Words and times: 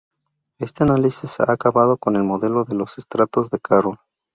Este 0.57 0.81
análisis 0.83 1.39
ha 1.41 1.51
acabado 1.53 1.99
en 2.07 2.15
el 2.15 2.23
"modelo 2.23 2.65
de 2.65 2.73
los 2.73 2.97
estratos" 2.97 3.51
de 3.51 3.59
Carroll. 3.59 3.99